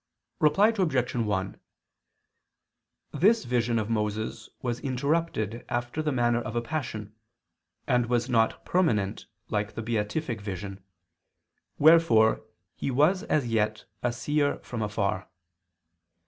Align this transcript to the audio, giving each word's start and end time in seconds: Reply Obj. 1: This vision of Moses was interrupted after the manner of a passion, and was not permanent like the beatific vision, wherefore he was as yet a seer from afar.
Reply 0.39 0.69
Obj. 0.75 1.13
1: 1.15 1.59
This 3.11 3.45
vision 3.45 3.77
of 3.77 3.87
Moses 3.91 4.49
was 4.63 4.79
interrupted 4.79 5.63
after 5.69 6.01
the 6.01 6.11
manner 6.11 6.41
of 6.41 6.55
a 6.55 6.61
passion, 6.63 7.13
and 7.85 8.07
was 8.07 8.27
not 8.27 8.65
permanent 8.65 9.27
like 9.49 9.75
the 9.75 9.83
beatific 9.83 10.41
vision, 10.41 10.83
wherefore 11.77 12.41
he 12.75 12.89
was 12.89 13.21
as 13.25 13.45
yet 13.45 13.85
a 14.01 14.11
seer 14.11 14.57
from 14.63 14.81
afar. 14.81 15.29